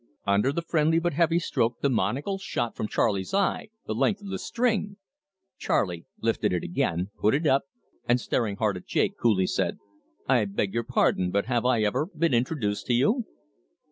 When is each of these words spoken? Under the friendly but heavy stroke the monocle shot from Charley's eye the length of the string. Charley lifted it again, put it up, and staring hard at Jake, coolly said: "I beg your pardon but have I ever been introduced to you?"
Under 0.25 0.51
the 0.51 0.63
friendly 0.63 0.97
but 0.97 1.13
heavy 1.13 1.37
stroke 1.37 1.81
the 1.81 1.87
monocle 1.87 2.39
shot 2.39 2.75
from 2.75 2.87
Charley's 2.87 3.35
eye 3.35 3.69
the 3.85 3.93
length 3.93 4.19
of 4.19 4.29
the 4.29 4.39
string. 4.39 4.97
Charley 5.59 6.07
lifted 6.19 6.51
it 6.53 6.63
again, 6.63 7.11
put 7.19 7.35
it 7.35 7.45
up, 7.45 7.65
and 8.09 8.19
staring 8.19 8.55
hard 8.55 8.77
at 8.77 8.87
Jake, 8.87 9.15
coolly 9.15 9.45
said: 9.45 9.77
"I 10.27 10.45
beg 10.45 10.73
your 10.73 10.83
pardon 10.85 11.29
but 11.29 11.45
have 11.45 11.65
I 11.65 11.83
ever 11.83 12.07
been 12.07 12.33
introduced 12.33 12.87
to 12.87 12.93
you?" 12.95 13.25